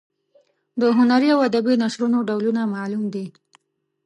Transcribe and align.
د 0.79 0.81
هنري 0.97 1.27
او 1.35 1.39
ادبي 1.49 1.73
نثرونو 1.81 2.17
ډولونه 2.27 2.61
معلوم 2.75 3.03
دي. 3.13 3.25